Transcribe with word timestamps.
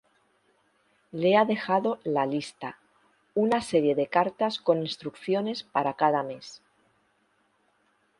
Le 1.11 1.37
ha 1.37 1.45
dejado 1.45 1.99
"La 2.03 2.25
Lista", 2.25 2.79
una 3.35 3.61
serie 3.61 3.93
de 3.93 4.07
cartas 4.07 4.57
con 4.57 4.79
instrucciones 4.79 5.61
para 5.61 5.93
cada 5.93 6.23
mes. 6.23 6.63